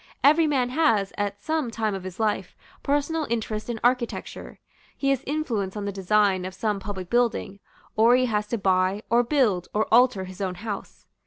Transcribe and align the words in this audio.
Every 0.23 0.47
man 0.47 0.69
has, 0.69 1.13
at 1.15 1.43
some 1.43 1.69
time 1.69 1.93
of 1.93 2.01
his 2.03 2.19
life, 2.19 2.55
personal 2.81 3.27
interest 3.29 3.69
in 3.69 3.79
architecture. 3.83 4.57
He 4.97 5.11
has 5.11 5.23
influence 5.27 5.77
on 5.77 5.85
the 5.85 5.91
design 5.91 6.43
of 6.43 6.55
some 6.55 6.79
public 6.79 7.07
building; 7.07 7.59
or 7.95 8.15
he 8.15 8.25
has 8.25 8.47
to 8.47 8.57
buy, 8.57 9.03
or 9.11 9.21
build, 9.21 9.67
or 9.75 9.85
alter 9.91 10.23
his 10.23 10.41
own 10.41 10.55
house. 10.55 11.05